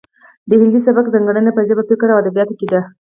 [0.49, 2.79] د هندي سبک ځانګړنې په ژبه فکر او ادبیاتو کې دي